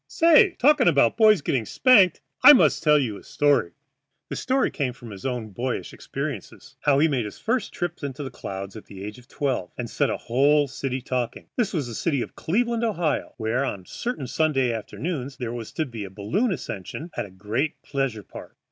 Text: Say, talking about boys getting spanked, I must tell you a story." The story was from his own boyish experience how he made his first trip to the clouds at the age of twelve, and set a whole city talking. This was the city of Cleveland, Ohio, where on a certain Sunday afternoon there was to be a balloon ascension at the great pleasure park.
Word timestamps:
Say, 0.07 0.55
talking 0.57 0.87
about 0.87 1.15
boys 1.15 1.41
getting 1.43 1.63
spanked, 1.67 2.21
I 2.43 2.53
must 2.53 2.81
tell 2.81 2.97
you 2.97 3.17
a 3.17 3.23
story." 3.23 3.73
The 4.29 4.35
story 4.35 4.71
was 4.75 4.97
from 4.97 5.11
his 5.11 5.27
own 5.27 5.49
boyish 5.51 5.93
experience 5.93 6.75
how 6.79 6.97
he 6.97 7.07
made 7.07 7.25
his 7.25 7.37
first 7.37 7.71
trip 7.71 7.97
to 7.97 8.09
the 8.09 8.31
clouds 8.31 8.75
at 8.75 8.85
the 8.85 9.03
age 9.03 9.19
of 9.19 9.27
twelve, 9.27 9.69
and 9.77 9.87
set 9.87 10.09
a 10.09 10.17
whole 10.17 10.67
city 10.67 11.03
talking. 11.03 11.49
This 11.55 11.71
was 11.71 11.85
the 11.85 11.93
city 11.93 12.23
of 12.23 12.33
Cleveland, 12.35 12.83
Ohio, 12.83 13.35
where 13.37 13.63
on 13.63 13.81
a 13.81 13.85
certain 13.85 14.25
Sunday 14.25 14.73
afternoon 14.73 15.29
there 15.37 15.53
was 15.53 15.71
to 15.73 15.85
be 15.85 16.03
a 16.03 16.09
balloon 16.09 16.51
ascension 16.51 17.11
at 17.15 17.25
the 17.25 17.29
great 17.29 17.79
pleasure 17.83 18.23
park. 18.23 18.57